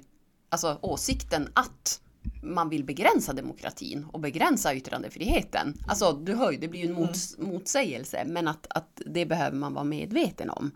alltså 0.49 0.79
åsikten 0.83 1.49
att 1.55 2.01
man 2.43 2.69
vill 2.69 2.85
begränsa 2.85 3.33
demokratin 3.33 4.05
och 4.05 4.21
begränsa 4.21 4.75
yttrandefriheten. 4.75 5.75
Alltså 5.89 6.13
du 6.13 6.35
hör 6.35 6.53
ju, 6.53 6.59
det 6.59 6.69
blir 6.69 6.81
ju 6.81 6.87
en 6.87 6.93
mots, 6.93 7.39
motsägelse 7.39 8.25
men 8.27 8.49
att, 8.49 8.67
att 8.71 9.01
det 9.07 9.27
behöver 9.27 9.57
man 9.57 9.75
vara 9.75 9.85
medveten 9.85 10.51
om. 10.51 10.71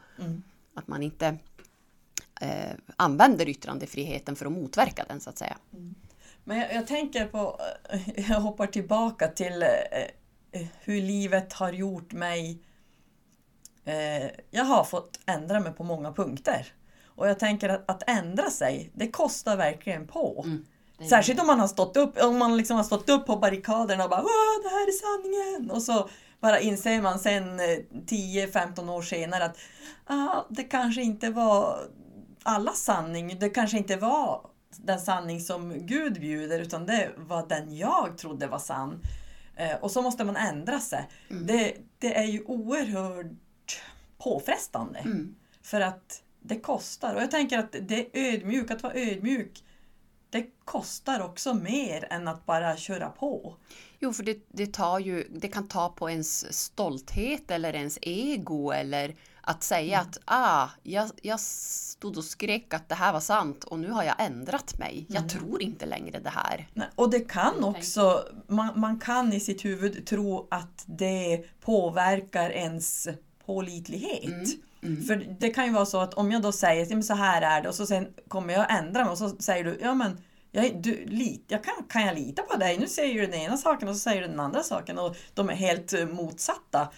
Att 0.75 0.89
man 0.89 1.03
inte 1.03 1.27
eh, 2.41 2.73
använder 2.97 3.49
yttrandefriheten 3.49 4.37
för 4.37 4.47
att 4.47 4.53
motverka 4.53 5.05
den 5.09 5.21
så 5.21 5.31
att 5.31 5.39
säga. 5.39 5.59
Men 6.45 6.59
jag, 6.59 6.75
jag 6.75 6.87
tänker 6.87 7.27
på, 7.27 7.61
eh, 7.91 8.31
jag 8.31 8.41
hoppar 8.41 8.67
tillbaka 8.67 9.29
till 9.29 9.63
eh, 9.63 9.69
eh, 10.53 10.67
hur 10.81 11.03
livet 11.03 11.53
har 11.53 11.73
gjort 11.73 12.13
mig. 12.13 12.59
Eh, 13.87 14.31
jag 14.51 14.65
har 14.65 14.85
fått 14.85 15.21
ändra 15.27 15.61
mig 15.61 15.73
på 15.73 15.85
många 15.85 16.13
punkter. 16.13 16.67
Och 17.07 17.29
jag 17.29 17.39
tänker 17.39 17.69
att, 17.69 17.91
att 17.91 18.03
ändra 18.11 18.51
sig, 18.51 18.91
det 18.95 19.11
kostar 19.11 19.57
verkligen 19.57 20.07
på. 20.07 20.45
är- 20.99 21.05
Särskilt 21.09 21.41
om 21.41 21.47
man 21.47 21.61
har 21.61 21.69
stått 21.69 21.97
upp, 21.97 22.19
om 22.23 22.39
man 22.39 22.57
liksom 22.57 22.77
har 22.77 22.85
stått 22.85 23.09
upp 23.09 23.27
på 23.27 23.37
barrikaderna 23.37 24.05
och 24.05 24.11
bara 24.11 24.21
Åh, 24.23 24.63
det 24.63 24.69
här 24.69 24.87
är 24.89 24.93
sanningen! 24.93 25.71
Och 25.71 25.83
så 25.83 26.09
bara 26.41 26.61
inser 26.61 27.03
man 27.03 27.19
sen 27.19 27.61
eh, 27.61 27.79
10-15 28.07 28.91
år 28.91 29.03
senare 29.03 29.45
att 29.45 29.57
ah, 30.07 30.45
det 30.49 30.63
kanske 30.65 31.03
inte 31.03 31.31
var 31.31 31.79
alla 32.43 32.73
sanning. 32.73 33.39
Det 33.39 33.49
kanske 33.51 33.77
inte 33.79 33.97
var 33.97 34.47
den 34.77 35.01
sanning 35.01 35.41
som 35.41 35.87
Gud 35.87 36.21
bjuder 36.21 36.61
utan 36.61 36.87
det 36.87 37.11
var 37.17 37.47
den 37.49 37.77
jag 37.77 38.19
trodde 38.19 38.47
var 38.47 38.59
sann. 38.59 39.01
Eh, 39.57 39.77
och 39.81 39.91
så 39.91 40.03
måste 40.03 40.25
man 40.25 40.37
ändra 40.37 40.81
sig. 40.81 41.09
Det, 41.47 41.75
det 41.99 42.17
är 42.19 42.25
ju 42.25 42.45
oerhört 42.45 43.27
påfrestande. 44.19 45.03
För 45.63 45.81
att 45.81 46.23
det 46.41 46.61
kostar. 46.61 47.15
Och 47.15 47.23
jag 47.23 47.31
tänker 47.31 47.59
att 47.59 47.77
det 47.81 48.09
ödmjuk, 48.13 48.71
att 48.71 48.83
vara 48.83 48.95
ödmjuk 48.95 49.63
det 50.31 50.47
kostar 50.65 51.21
också 51.21 51.55
mer 51.55 52.07
än 52.11 52.29
att 52.29 52.47
bara 52.47 52.77
köra 52.77 53.09
på. 53.09 53.57
Jo, 53.99 54.13
för 54.13 54.23
det, 54.23 54.39
det, 54.49 54.67
tar 54.67 54.99
ju, 54.99 55.29
det 55.31 55.49
kan 55.49 55.69
ta 55.69 55.89
på 55.89 56.11
ens 56.11 56.59
stolthet 56.59 57.51
eller 57.51 57.75
ens 57.75 57.99
ego 58.03 58.71
eller 58.71 59.17
att 59.41 59.63
säga 59.63 60.01
att 60.01 60.19
ah, 60.25 60.69
jag, 60.83 61.11
jag 61.23 61.41
stod 61.41 62.17
och 62.17 62.25
skrek 62.25 62.75
att 62.75 62.89
det 62.89 62.95
här 62.95 63.13
var 63.13 63.21
sant 63.21 63.65
och 63.65 63.79
nu 63.79 63.91
har 63.91 64.05
jag 64.05 64.15
ändrat 64.19 64.79
mig. 64.79 65.07
Jag 65.09 65.29
tror 65.29 65.63
inte 65.63 65.87
längre 65.87 66.19
det 66.19 66.31
här. 66.31 66.69
Nej, 66.75 66.89
Och 66.95 67.11
det 67.11 67.21
kan 67.21 67.65
också, 67.65 68.29
man, 68.47 68.81
man 68.81 68.99
kan 68.99 69.33
i 69.33 69.41
sitt 69.41 69.65
huvud 69.65 70.07
tro 70.07 70.49
att 70.51 70.85
det 70.87 71.45
påverkar 71.61 72.51
ens 72.51 73.09
pålitlighet. 73.47 74.49
För 75.07 75.37
det 75.41 75.51
kan 75.51 75.65
ju 75.67 75.73
vara 75.73 75.87
så 75.87 76.01
att 76.01 76.15
om 76.15 76.33
jag 76.33 76.43
då 76.43 76.53
säger 76.53 76.87
"Ja, 76.89 76.95
men 76.95 77.03
så 77.03 77.15
här 77.15 77.43
är 77.43 77.63
det 77.63 77.69
och 77.69 77.75
så 77.75 77.87
sen 77.87 78.09
kommer 78.29 78.53
jag 78.53 78.63
att 78.63 78.71
ändra 78.71 79.05
mig 79.05 79.11
och 79.11 79.19
så 79.19 79.29
säger 79.29 79.65
du 79.65 79.79
ja 79.83 79.95
men 79.95 80.21
jag, 80.51 80.83
du, 80.83 81.05
lit, 81.07 81.45
jag 81.49 81.65
kan, 81.65 81.75
kan 81.89 82.07
jag 82.07 82.15
lita 82.15 82.43
på 82.43 82.57
dig? 82.59 82.79
Nu 82.79 82.87
säger 82.87 83.15
du 83.15 83.27
den 83.27 83.41
ena 83.41 83.57
saken 83.57 83.89
och 83.89 83.95
så 83.95 83.99
säger 84.01 84.23
du 84.23 84.29
den 84.29 84.41
andra 84.41 84.63
saken 84.63 84.99
och 84.99 85.17
de 85.35 85.51
är 85.51 85.55
helt 85.55 85.93
eh, 85.93 86.07
motsatta. 86.07 86.89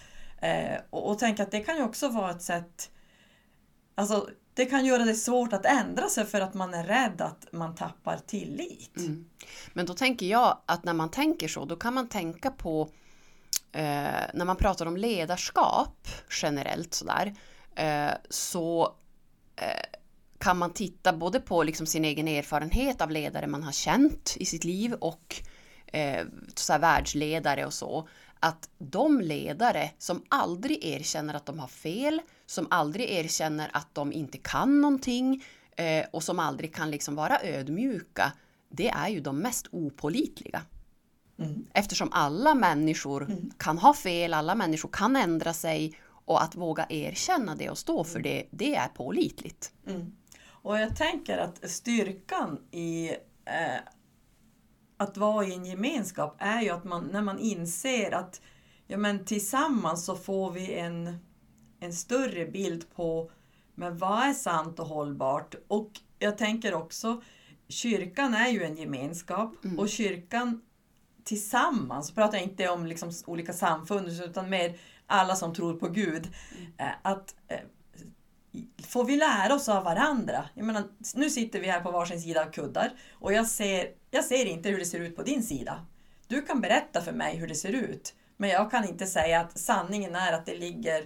Eh, 0.41 0.79
och, 0.89 1.11
och 1.11 1.19
tänk 1.19 1.39
att 1.39 1.51
det 1.51 1.59
kan 1.59 1.77
ju 1.77 1.83
också 1.83 2.07
vara 2.09 2.31
ett 2.31 2.41
sätt 2.41 2.89
Alltså, 3.95 4.29
det 4.53 4.65
kan 4.65 4.85
göra 4.85 5.05
det 5.05 5.15
svårt 5.15 5.53
att 5.53 5.65
ändra 5.65 6.07
sig 6.07 6.25
för 6.25 6.41
att 6.41 6.53
man 6.53 6.73
är 6.73 6.83
rädd 6.83 7.21
att 7.21 7.47
man 7.51 7.75
tappar 7.75 8.17
tillit. 8.17 8.97
Mm. 8.97 9.29
Men 9.73 9.85
då 9.85 9.93
tänker 9.93 10.25
jag 10.25 10.57
att 10.65 10.83
när 10.83 10.93
man 10.93 11.11
tänker 11.11 11.47
så, 11.47 11.65
då 11.65 11.75
kan 11.75 11.93
man 11.93 12.09
tänka 12.09 12.51
på 12.51 12.89
eh, 13.71 14.21
när 14.33 14.45
man 14.45 14.55
pratar 14.55 14.85
om 14.85 14.97
ledarskap 14.97 16.07
generellt 16.41 16.93
sådär, 16.93 17.35
eh, 17.75 18.11
så 18.29 18.95
eh, 19.55 19.99
kan 20.39 20.57
man 20.57 20.73
titta 20.73 21.13
både 21.13 21.39
på 21.39 21.63
liksom 21.63 21.85
sin 21.85 22.05
egen 22.05 22.27
erfarenhet 22.27 23.01
av 23.01 23.11
ledare 23.11 23.47
man 23.47 23.63
har 23.63 23.71
känt 23.71 24.35
i 24.39 24.45
sitt 24.45 24.63
liv 24.63 24.93
och 24.93 25.35
eh, 25.87 26.25
så 26.55 26.73
här 26.73 26.79
världsledare 26.79 27.65
och 27.65 27.73
så. 27.73 28.07
Att 28.39 28.69
de 28.77 29.21
ledare 29.21 29.91
som 29.97 30.23
aldrig 30.29 30.85
erkänner 30.85 31.33
att 31.33 31.45
de 31.45 31.59
har 31.59 31.67
fel, 31.67 32.21
som 32.45 32.67
aldrig 32.69 33.09
erkänner 33.09 33.69
att 33.73 33.95
de 33.95 34.13
inte 34.13 34.37
kan 34.37 34.81
någonting 34.81 35.43
eh, 35.75 36.05
och 36.11 36.23
som 36.23 36.39
aldrig 36.39 36.75
kan 36.75 36.91
liksom 36.91 37.15
vara 37.15 37.39
ödmjuka, 37.43 38.31
det 38.69 38.89
är 38.89 39.07
ju 39.07 39.19
de 39.19 39.39
mest 39.39 39.67
opolitliga. 39.71 40.61
Mm. 41.39 41.65
Eftersom 41.73 42.09
alla 42.11 42.55
människor 42.55 43.23
mm. 43.23 43.51
kan 43.57 43.77
ha 43.77 43.93
fel, 43.93 44.33
alla 44.33 44.55
människor 44.55 44.89
kan 44.89 45.15
ändra 45.15 45.53
sig 45.53 45.97
och 46.25 46.43
att 46.43 46.55
våga 46.55 46.85
erkänna 46.89 47.55
det 47.55 47.69
och 47.69 47.77
stå 47.77 48.03
för 48.03 48.19
det, 48.19 48.45
det 48.51 48.75
är 48.75 48.87
pålitligt. 48.87 49.71
Mm. 49.87 50.11
Och 50.45 50.79
jag 50.79 50.95
tänker 50.95 51.37
att 51.37 51.69
styrkan 51.71 52.59
i 52.71 53.09
eh, 53.45 53.79
att 54.97 55.17
vara 55.17 55.45
i 55.45 55.53
en 55.53 55.65
gemenskap 55.65 56.35
är 56.39 56.61
ju 56.61 56.69
att 56.69 56.83
man, 56.83 57.09
när 57.11 57.21
man 57.21 57.39
inser 57.39 58.11
att 58.13 58.41
ja, 58.87 58.97
men 58.97 59.25
tillsammans 59.25 60.05
så 60.05 60.15
får 60.15 60.51
vi 60.51 60.73
en, 60.73 61.17
en 61.79 61.93
större 61.93 62.45
bild 62.45 62.85
på 62.95 63.31
men 63.75 63.97
vad 63.97 64.23
är 64.23 64.33
sant 64.33 64.79
och 64.79 64.87
hållbart. 64.87 65.55
Och 65.67 65.91
jag 66.19 66.37
tänker 66.37 66.73
också, 66.73 67.21
kyrkan 67.67 68.33
är 68.33 68.49
ju 68.49 68.63
en 68.63 68.75
gemenskap 68.75 69.65
mm. 69.65 69.79
och 69.79 69.89
kyrkan 69.89 70.61
tillsammans, 71.23 72.11
pratar 72.11 72.37
jag 72.37 72.47
inte 72.47 72.69
om 72.69 72.85
liksom 72.85 73.11
olika 73.25 73.53
samfund 73.53 74.07
utan 74.07 74.49
mer 74.49 74.79
alla 75.07 75.35
som 75.35 75.53
tror 75.53 75.73
på 75.73 75.87
Gud. 75.87 76.27
Mm. 76.57 76.71
Eh, 76.77 76.95
att 77.01 77.35
eh, 77.47 77.59
får 78.87 79.05
vi 79.05 79.15
lära 79.15 79.55
oss 79.55 79.69
av 79.69 79.83
varandra. 79.83 80.49
Jag 80.53 80.65
menar, 80.65 80.83
nu 81.15 81.29
sitter 81.29 81.59
vi 81.59 81.67
här 81.67 81.81
på 81.81 81.91
varsin 81.91 82.21
sida 82.21 82.45
av 82.45 82.51
kuddar 82.51 82.93
och 83.11 83.33
jag 83.33 83.47
ser, 83.47 83.87
jag 84.11 84.25
ser 84.25 84.45
inte 84.45 84.69
hur 84.69 84.77
det 84.77 84.85
ser 84.85 84.99
ut 84.99 85.15
på 85.15 85.23
din 85.23 85.43
sida. 85.43 85.85
Du 86.27 86.41
kan 86.41 86.61
berätta 86.61 87.01
för 87.01 87.11
mig 87.11 87.37
hur 87.37 87.47
det 87.47 87.55
ser 87.55 87.71
ut, 87.71 88.15
men 88.37 88.49
jag 88.49 88.71
kan 88.71 88.89
inte 88.89 89.05
säga 89.05 89.41
att 89.41 89.57
sanningen 89.59 90.15
är 90.15 90.33
att 90.33 90.45
det 90.45 90.57
ligger 90.57 90.99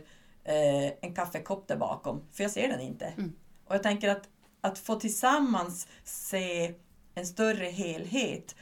eh, 0.43 0.91
en 1.01 1.15
kaffekopp 1.15 1.67
där 1.67 1.77
bakom, 1.77 2.27
för 2.31 2.43
jag 2.43 2.51
ser 2.51 2.67
den 2.67 2.81
inte. 2.81 3.05
Mm. 3.05 3.33
Och 3.65 3.75
jag 3.75 3.83
tänker 3.83 4.09
att, 4.09 4.29
att 4.61 4.79
få 4.79 4.95
tillsammans 4.95 5.87
se 6.03 6.73
en 7.15 7.25
större 7.25 7.65
helhet, 7.65 8.55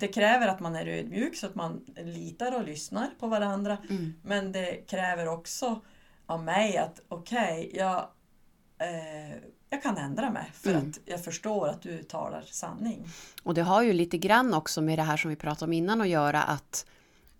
det 0.00 0.08
kräver 0.08 0.48
att 0.48 0.60
man 0.60 0.76
är 0.76 0.86
ödmjuk 0.86 1.36
så 1.36 1.46
att 1.46 1.54
man 1.54 1.84
litar 1.96 2.56
och 2.56 2.64
lyssnar 2.64 3.10
på 3.20 3.26
varandra. 3.26 3.78
Mm. 3.90 4.14
Men 4.22 4.52
det 4.52 4.88
kräver 4.88 5.28
också 5.28 5.80
av 6.26 6.42
mig 6.44 6.76
att 6.76 7.00
okej, 7.08 7.68
okay, 7.68 7.80
jag 7.80 8.08
eh, 8.78 9.38
jag 9.70 9.82
kan 9.82 9.96
ändra 9.96 10.30
mig 10.30 10.50
för 10.54 10.70
mm. 10.70 10.88
att 10.90 10.98
jag 11.04 11.24
förstår 11.24 11.68
att 11.68 11.82
du 11.82 12.02
talar 12.02 12.42
sanning. 12.42 13.08
Och 13.42 13.54
det 13.54 13.62
har 13.62 13.82
ju 13.82 13.92
lite 13.92 14.18
grann 14.18 14.54
också 14.54 14.80
med 14.80 14.98
det 14.98 15.02
här 15.02 15.16
som 15.16 15.30
vi 15.30 15.36
pratade 15.36 15.64
om 15.64 15.72
innan 15.72 16.00
att 16.00 16.08
göra 16.08 16.42
att 16.42 16.86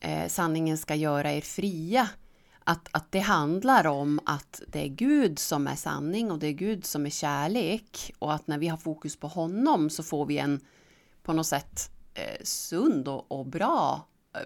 eh, 0.00 0.28
sanningen 0.28 0.78
ska 0.78 0.94
göra 0.94 1.32
er 1.32 1.40
fria. 1.40 2.08
Att, 2.64 2.88
att 2.90 3.12
det 3.12 3.18
handlar 3.18 3.86
om 3.86 4.20
att 4.26 4.62
det 4.68 4.84
är 4.84 4.88
Gud 4.88 5.38
som 5.38 5.66
är 5.66 5.74
sanning 5.74 6.30
och 6.30 6.38
det 6.38 6.46
är 6.46 6.52
Gud 6.52 6.84
som 6.84 7.06
är 7.06 7.10
kärlek 7.10 8.14
och 8.18 8.34
att 8.34 8.46
när 8.46 8.58
vi 8.58 8.68
har 8.68 8.76
fokus 8.76 9.16
på 9.16 9.28
honom 9.28 9.90
så 9.90 10.02
får 10.02 10.26
vi 10.26 10.38
en 10.38 10.60
på 11.22 11.32
något 11.32 11.46
sätt 11.46 11.90
sund 12.42 13.08
och, 13.08 13.32
och 13.32 13.46
bra 13.46 14.06
eh, 14.34 14.40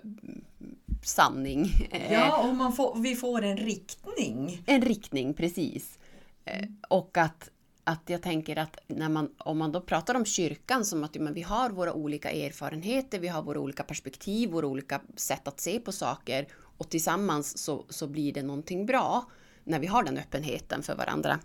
sanning. 1.02 1.88
Ja, 2.10 2.48
och 2.48 2.54
man 2.54 2.72
får, 2.72 2.98
vi 2.98 3.16
får 3.16 3.42
en 3.42 3.56
riktning. 3.56 4.62
En 4.66 4.82
riktning, 4.82 5.34
precis. 5.34 5.98
Eh, 6.44 6.64
och 6.88 7.16
att, 7.16 7.50
att 7.84 8.02
jag 8.06 8.22
tänker 8.22 8.56
att 8.56 8.78
när 8.86 9.08
man, 9.08 9.34
om 9.38 9.58
man 9.58 9.72
då 9.72 9.80
pratar 9.80 10.14
om 10.14 10.24
kyrkan 10.24 10.84
som 10.84 11.04
att 11.04 11.14
men 11.14 11.34
vi 11.34 11.42
har 11.42 11.70
våra 11.70 11.92
olika 11.92 12.30
erfarenheter, 12.30 13.18
vi 13.18 13.28
har 13.28 13.42
våra 13.42 13.60
olika 13.60 13.82
perspektiv, 13.82 14.50
våra 14.50 14.66
olika 14.66 15.00
sätt 15.16 15.48
att 15.48 15.60
se 15.60 15.80
på 15.80 15.92
saker 15.92 16.46
och 16.78 16.88
tillsammans 16.88 17.58
så, 17.58 17.84
så 17.88 18.06
blir 18.06 18.32
det 18.32 18.42
någonting 18.42 18.86
bra 18.86 19.24
när 19.64 19.78
vi 19.78 19.86
har 19.86 20.02
den 20.02 20.18
öppenheten 20.18 20.82
för 20.82 20.94
varandra 20.94 21.38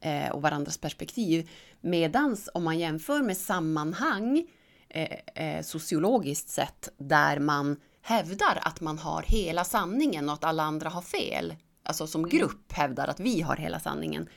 eh, 0.00 0.30
och 0.30 0.42
varandras 0.42 0.78
perspektiv. 0.78 1.50
Medans 1.80 2.48
om 2.54 2.64
man 2.64 2.78
jämför 2.78 3.22
med 3.22 3.36
sammanhang 3.36 4.46
eh, 4.92 5.18
eh, 5.34 5.62
sociologiskt 5.62 6.48
sett 6.48 6.88
där 6.98 7.38
man 7.38 7.76
hävdar 8.02 8.58
att 8.62 8.80
man 8.80 8.98
har 8.98 9.22
hela 9.26 9.64
sanningen 9.64 10.28
och 10.28 10.34
att 10.34 10.44
alla 10.44 10.62
andra 10.62 10.88
har 10.88 11.02
fel, 11.02 11.54
alltså 11.82 12.06
som 12.06 12.28
grupp 12.28 12.72
hävdar 12.72 13.08
att 13.08 13.20
vi 13.20 13.40
har 13.40 13.56
hela 13.56 13.80
sanningen, 13.80 14.28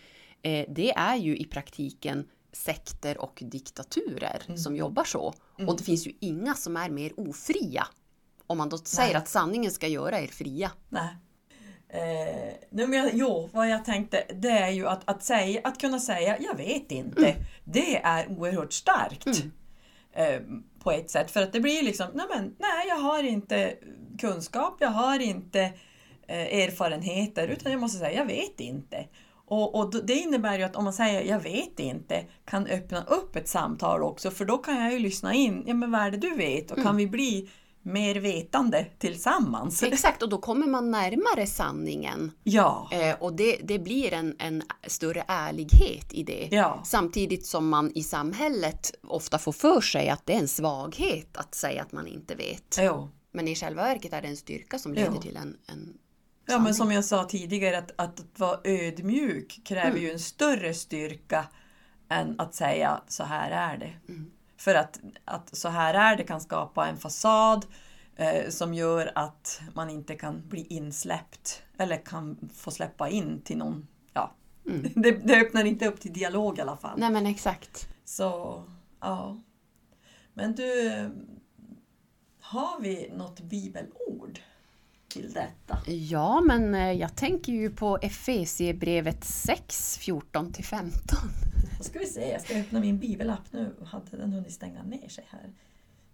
eh, 0.41 0.65
det 0.69 0.91
är 0.91 1.15
ju 1.15 1.37
i 1.37 1.45
praktiken 1.45 2.27
sekter 2.53 3.21
och 3.21 3.43
diktaturer 3.45 4.41
mm. 4.45 4.57
som 4.57 4.75
jobbar 4.75 5.03
så. 5.03 5.33
Mm. 5.57 5.69
Och 5.69 5.77
det 5.77 5.83
finns 5.83 6.07
ju 6.07 6.11
inga 6.19 6.53
som 6.53 6.77
är 6.77 6.89
mer 6.89 7.19
ofria. 7.19 7.87
Om 8.47 8.57
man 8.57 8.69
då 8.69 8.77
säger 8.77 9.13
Nej. 9.13 9.21
att 9.21 9.27
sanningen 9.27 9.71
ska 9.71 9.87
göra 9.87 10.21
er 10.21 10.27
fria. 10.27 10.71
Nej. 10.89 11.15
Eh, 11.89 12.53
men 12.69 12.93
jag, 12.93 13.09
jo, 13.13 13.49
vad 13.53 13.69
jag 13.69 13.85
tänkte 13.85 14.23
det 14.33 14.49
är 14.49 14.69
ju 14.69 14.87
att, 14.87 15.01
att, 15.05 15.23
säga, 15.23 15.61
att 15.63 15.81
kunna 15.81 15.99
säga 15.99 16.37
jag 16.39 16.57
vet 16.57 16.91
inte. 16.91 17.25
Mm. 17.25 17.43
Det 17.63 17.97
är 18.03 18.31
oerhört 18.31 18.73
starkt. 18.73 19.25
Mm. 19.25 19.51
Eh, 20.15 20.41
på 20.83 20.91
ett 20.91 21.09
sätt. 21.09 21.31
För 21.31 21.41
att 21.41 21.53
det 21.53 21.59
blir 21.59 21.83
liksom, 21.83 22.07
nej, 22.13 22.25
men, 22.29 22.55
nej 22.59 22.87
jag 22.87 22.95
har 22.95 23.23
inte 23.23 23.73
kunskap, 24.19 24.77
jag 24.79 24.89
har 24.89 25.19
inte 25.19 25.73
Eh, 26.27 26.59
erfarenheter 26.63 27.47
utan 27.47 27.71
jag 27.71 27.81
måste 27.81 27.97
säga 27.97 28.19
jag 28.19 28.25
vet 28.25 28.59
inte. 28.59 29.07
Och, 29.47 29.75
och, 29.75 30.05
Det 30.05 30.13
innebär 30.13 30.57
ju 30.57 30.63
att 30.63 30.75
om 30.75 30.83
man 30.83 30.93
säger 30.93 31.21
jag 31.21 31.39
vet 31.39 31.79
inte 31.79 32.25
kan 32.45 32.67
öppna 32.67 33.03
upp 33.03 33.35
ett 33.35 33.47
samtal 33.47 34.03
också 34.03 34.31
för 34.31 34.45
då 34.45 34.57
kan 34.57 34.83
jag 34.83 34.93
ju 34.93 34.99
lyssna 34.99 35.33
in, 35.33 35.63
ja 35.67 35.73
men 35.73 35.91
vad 35.91 36.01
är 36.01 36.11
det 36.11 36.17
du 36.17 36.35
vet 36.35 36.71
och 36.71 36.77
mm. 36.77 36.87
kan 36.87 36.97
vi 36.97 37.07
bli 37.07 37.49
mer 37.85 38.15
vetande 38.15 38.85
tillsammans. 38.97 39.83
Exakt, 39.83 40.23
och 40.23 40.29
då 40.29 40.37
kommer 40.37 40.67
man 40.67 40.91
närmare 40.91 41.47
sanningen. 41.47 42.31
Ja. 42.43 42.89
Eh, 42.91 43.15
och 43.19 43.35
det, 43.35 43.59
det 43.63 43.79
blir 43.79 44.13
en, 44.13 44.35
en 44.39 44.63
större 44.87 45.23
ärlighet 45.27 46.13
i 46.13 46.23
det. 46.23 46.47
Ja. 46.51 46.81
Samtidigt 46.85 47.45
som 47.45 47.69
man 47.69 47.91
i 47.95 48.03
samhället 48.03 48.91
ofta 49.07 49.37
får 49.37 49.51
för 49.51 49.81
sig 49.81 50.09
att 50.09 50.25
det 50.25 50.33
är 50.33 50.39
en 50.39 50.47
svaghet 50.47 51.37
att 51.37 51.55
säga 51.55 51.81
att 51.81 51.91
man 51.91 52.07
inte 52.07 52.35
vet. 52.35 52.77
Jo. 52.79 53.09
Men 53.31 53.47
i 53.47 53.55
själva 53.55 53.83
verket 53.83 54.13
är 54.13 54.21
det 54.21 54.27
en 54.27 54.37
styrka 54.37 54.79
som 54.79 54.93
leder 54.93 55.11
jo. 55.15 55.21
till 55.21 55.37
en, 55.37 55.57
en 55.67 55.93
Ja, 56.47 56.59
men 56.59 56.75
som 56.75 56.91
jag 56.91 57.05
sa 57.05 57.23
tidigare, 57.23 57.77
att, 57.77 57.91
att 57.95 58.21
vara 58.37 58.59
ödmjuk 58.63 59.61
kräver 59.65 59.89
mm. 59.89 60.01
ju 60.01 60.11
en 60.11 60.19
större 60.19 60.73
styrka 60.73 61.45
än 62.09 62.39
att 62.39 62.55
säga 62.55 63.01
så 63.07 63.23
här 63.23 63.51
är 63.51 63.77
det. 63.77 63.93
Mm. 64.13 64.31
För 64.65 64.75
att, 64.75 64.99
att 65.25 65.57
så 65.57 65.69
här 65.69 65.93
är 65.93 66.17
det 66.17 66.23
kan 66.23 66.41
skapa 66.41 66.87
en 66.87 66.97
fasad 66.97 67.65
eh, 68.15 68.49
som 68.49 68.73
gör 68.73 69.11
att 69.15 69.61
man 69.73 69.89
inte 69.89 70.15
kan 70.15 70.47
bli 70.47 70.65
insläppt 70.69 71.63
eller 71.77 71.97
kan 71.97 72.49
få 72.55 72.71
släppa 72.71 73.09
in 73.09 73.41
till 73.41 73.57
någon. 73.57 73.87
Ja. 74.13 74.35
Mm. 74.67 74.91
Det, 75.01 75.11
det, 75.11 75.41
öppnar 75.41 75.65
inte 75.65 75.87
upp 75.87 75.99
till 75.99 76.13
dialog 76.13 76.57
i 76.57 76.61
alla 76.61 76.77
fall. 76.77 76.99
Nej 76.99 77.09
men 77.09 77.25
exakt. 77.25 77.87
Så, 78.05 78.63
ja. 78.99 79.37
Men 80.33 80.55
du, 80.55 80.91
har 82.39 82.81
vi 82.81 83.11
något 83.15 83.39
bibelord? 83.39 84.39
till 85.15 85.33
detta? 85.33 85.91
Ja, 85.91 86.41
men 86.41 86.75
eh, 86.75 86.91
jag 86.91 87.15
tänker 87.15 87.53
ju 87.53 87.69
på 87.69 87.97
Efesiebrevet 88.01 89.23
6, 89.23 89.97
14 89.97 90.53
till 90.53 90.65
15. 90.65 91.17
Då 91.85 91.89
ska 91.89 91.99
vi 91.99 92.05
se, 92.05 92.31
jag 92.31 92.41
ska 92.41 92.59
öppna 92.59 92.79
min 92.79 92.99
bibelapp 92.99 93.53
nu. 93.53 93.75
Hade 93.85 94.17
den 94.17 94.33
hunnit 94.33 94.53
stänga 94.53 94.83
ner 94.83 95.09
sig 95.09 95.25
här? 95.29 95.53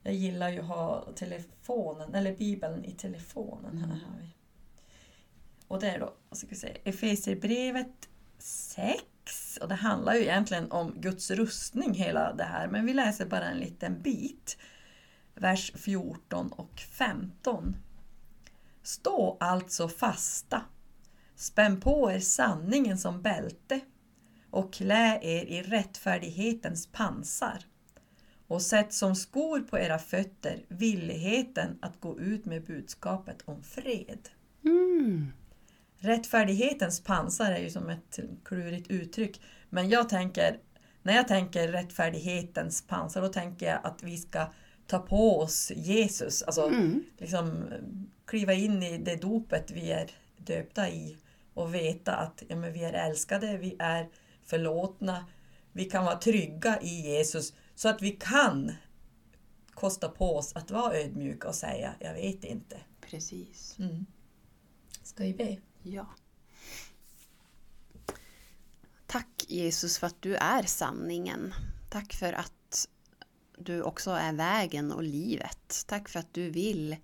Jag 0.04 0.14
gillar 0.14 0.50
ju 0.50 0.60
att 0.60 0.66
ha 0.66 1.12
telefonen, 1.16 2.16
eller 2.16 2.36
bibeln 2.36 2.86
i 2.86 2.92
telefonen. 2.92 3.78
Här 3.78 3.88
har 3.88 4.20
vi. 4.22 4.36
Och 5.68 5.80
det 5.80 5.90
är 5.90 6.00
då, 6.00 6.14
ska 6.32 6.48
vi 6.48 6.56
se, 6.56 6.78
Efesierbrevet 6.84 8.10
6. 8.38 9.04
Och 9.62 9.68
det 9.68 9.76
handlar 9.76 10.14
ju 10.14 10.22
egentligen 10.22 10.72
om 10.72 10.94
Guds 10.98 11.32
rustning 11.32 11.94
hela 11.94 12.34
det 12.34 12.44
här, 12.44 12.68
men 12.68 12.86
vi 12.86 12.94
läser 12.94 13.26
bara 13.26 13.50
en 13.50 13.58
liten 13.58 14.02
bit. 14.02 14.58
Vers 15.36 15.72
14 15.76 16.52
och 16.52 16.80
15. 16.80 17.76
Stå 18.84 19.38
alltså 19.40 19.88
fasta, 19.88 20.62
spänn 21.36 21.82
på 21.82 22.12
er 22.12 22.20
sanningen 22.20 22.98
som 22.98 23.22
bälte 23.22 23.82
och 24.52 24.74
klä 24.74 25.20
er 25.22 25.46
i 25.46 25.62
rättfärdighetens 25.62 26.88
pansar 26.88 27.66
och 28.48 28.62
sätt 28.62 28.94
som 28.94 29.16
skor 29.16 29.60
på 29.60 29.80
era 29.80 30.00
fötter 30.00 30.66
villigheten 30.68 31.78
att 31.82 32.00
gå 32.00 32.20
ut 32.20 32.46
med 32.46 32.64
budskapet 32.64 33.42
om 33.46 33.64
fred. 33.64 34.30
Mm. 34.64 35.34
Rättfärdighetens 35.98 37.04
pansar 37.04 37.52
är 37.52 37.60
ju 37.60 37.70
som 37.70 37.90
ett 37.90 38.20
klurigt 38.46 38.92
uttryck. 38.92 39.42
Men 39.70 39.90
jag 39.90 40.10
tänker, 40.10 40.60
när 41.02 41.16
jag 41.16 41.28
tänker 41.28 41.68
rättfärdighetens 41.68 42.88
pansar, 42.88 43.22
då 43.22 43.28
tänker 43.28 43.66
jag 43.66 43.80
att 43.84 44.04
vi 44.04 44.18
ska 44.18 44.48
ta 44.88 45.00
på 45.00 45.40
oss 45.40 45.72
Jesus. 45.76 46.44
Alltså 46.44 46.68
Mm. 46.68 47.04
liksom 47.18 47.64
kliva 48.26 48.54
in 48.54 48.84
i 48.84 48.98
det 48.98 49.16
dopet 49.16 49.72
vi 49.72 49.92
är 49.92 50.10
döpta 50.38 50.90
i 50.90 51.18
och 51.54 51.76
veta 51.76 52.16
att 52.16 52.44
ja, 52.48 52.56
men 52.56 52.74
vi 52.74 52.84
är 52.84 52.94
älskade, 52.94 53.58
vi 53.58 53.76
är 53.80 54.10
förlåtna, 54.52 55.26
vi 55.72 55.86
kan 55.86 56.06
vara 56.06 56.16
trygga 56.16 56.82
i 56.82 57.02
Jesus 57.02 57.54
så 57.76 57.90
att 57.90 58.02
vi 58.02 58.12
kan 58.12 58.72
kosta 59.74 60.10
på 60.10 60.38
oss 60.38 60.56
att 60.56 60.72
vara 60.72 60.96
ödmjuka 60.96 61.48
och 61.48 61.56
säga 61.56 61.96
jag 62.00 62.14
vet 62.14 62.44
inte. 62.44 62.78
Precis. 63.02 63.80
Mm. 63.80 64.06
Ska 65.04 65.24
vi 65.24 65.34
be? 65.34 65.58
Ja. 65.84 66.08
Tack 69.08 69.46
Jesus 69.48 70.00
för 70.00 70.08
att 70.08 70.22
du 70.22 70.36
är 70.36 70.64
sanningen. 70.64 71.54
Tack 71.90 72.14
för 72.14 72.34
att 72.34 72.88
du 73.58 73.82
också 73.82 74.12
är 74.12 74.34
vägen 74.34 74.92
och 74.92 75.04
livet. 75.04 75.84
Tack 75.88 76.10
för 76.10 76.20
att 76.20 76.34
du 76.34 76.50
vill 76.50 76.96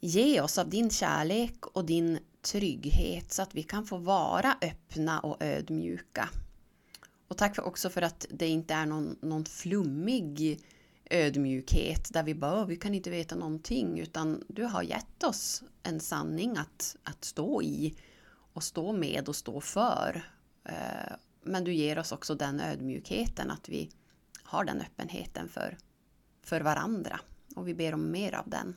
ge 0.00 0.40
oss 0.40 0.58
av 0.58 0.70
din 0.70 0.90
kärlek 0.90 1.66
och 1.66 1.84
din 1.84 2.18
trygghet 2.46 3.32
så 3.32 3.42
att 3.42 3.54
vi 3.54 3.62
kan 3.62 3.86
få 3.86 3.96
vara 3.96 4.56
öppna 4.62 5.20
och 5.20 5.42
ödmjuka. 5.42 6.28
Och 7.28 7.36
tack 7.36 7.54
för 7.54 7.62
också 7.62 7.90
för 7.90 8.02
att 8.02 8.26
det 8.30 8.46
inte 8.46 8.74
är 8.74 8.86
någon, 8.86 9.16
någon 9.20 9.44
flummig 9.44 10.60
ödmjukhet 11.10 12.12
där 12.12 12.22
vi 12.22 12.34
bara, 12.34 12.64
vi 12.64 12.76
kan 12.76 12.94
inte 12.94 13.10
veta 13.10 13.34
någonting 13.34 14.00
utan 14.00 14.44
du 14.48 14.64
har 14.64 14.82
gett 14.82 15.22
oss 15.22 15.62
en 15.82 16.00
sanning 16.00 16.56
att, 16.56 16.96
att 17.02 17.24
stå 17.24 17.62
i 17.62 17.94
och 18.52 18.62
stå 18.62 18.92
med 18.92 19.28
och 19.28 19.36
stå 19.36 19.60
för. 19.60 20.30
Eh, 20.64 21.14
men 21.42 21.64
du 21.64 21.74
ger 21.74 21.98
oss 21.98 22.12
också 22.12 22.34
den 22.34 22.60
ödmjukheten 22.60 23.50
att 23.50 23.68
vi 23.68 23.90
har 24.42 24.64
den 24.64 24.80
öppenheten 24.80 25.48
för, 25.48 25.78
för 26.42 26.60
varandra 26.60 27.20
och 27.56 27.68
vi 27.68 27.74
ber 27.74 27.94
om 27.94 28.10
mer 28.10 28.34
av 28.34 28.50
den. 28.50 28.76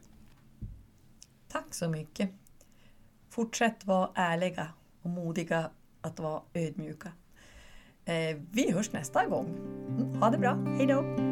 Tack 1.51 1.73
så 1.73 1.89
mycket. 1.89 2.29
Fortsätt 3.29 3.85
vara 3.85 4.09
ärliga 4.15 4.67
och 5.01 5.09
modiga 5.09 5.69
att 6.01 6.19
vara 6.19 6.41
ödmjuka. 6.53 7.11
Eh, 8.05 8.37
vi 8.51 8.71
hörs 8.71 8.91
nästa 8.91 9.25
gång. 9.25 9.47
Mm, 9.87 10.21
ha 10.21 10.29
det 10.29 10.37
bra. 10.37 10.57
Hej 10.77 10.87
då! 10.87 11.30